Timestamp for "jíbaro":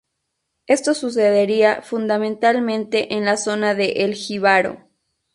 4.15-4.89